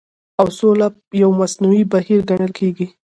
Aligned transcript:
او 0.39 0.47
سوله 0.59 0.87
يو 1.21 1.29
مصنوعي 1.41 1.83
بهير 1.91 2.21
ګڼل 2.29 2.51
کېدی 2.59 2.87